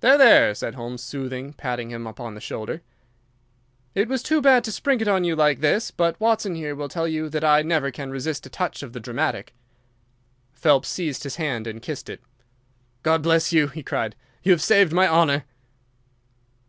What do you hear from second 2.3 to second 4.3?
the shoulder. "It was